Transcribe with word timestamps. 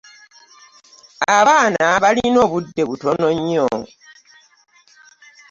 Abaana 1.37 1.85
balina 2.03 2.37
obudde 2.45 2.81
butono 2.89 3.27
nnyo. 3.37 3.67